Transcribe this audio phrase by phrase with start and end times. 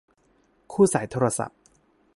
[0.71, 1.57] คู่สายโทรศัพท์